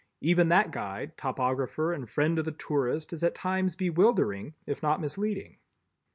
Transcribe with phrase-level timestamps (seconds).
[0.21, 4.99] Even that guide, topographer and friend of the tourist is at times bewildering, if not
[4.99, 5.59] misleading.